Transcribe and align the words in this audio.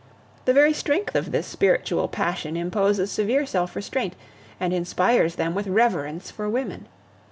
The 0.45 0.53
very 0.53 0.73
strength 0.73 1.13
of 1.13 1.31
this 1.31 1.45
spiritual 1.45 2.07
passion 2.07 2.57
imposes 2.57 3.11
severe 3.11 3.45
self 3.45 3.75
restraint 3.75 4.15
and 4.59 4.73
inspires 4.73 5.35
them 5.35 5.53
with 5.53 5.67
reverence 5.67 6.31
for 6.31 6.49
women. 6.49 6.87